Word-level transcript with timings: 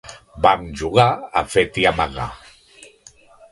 Vam 0.45 0.63
jugar 0.81 1.05
a 1.43 1.45
fet 1.57 1.79
i 1.83 1.87
amagar. 1.93 2.29